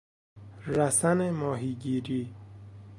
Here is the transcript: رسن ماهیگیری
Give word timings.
رسن 0.67 1.29
ماهیگیری 1.29 2.35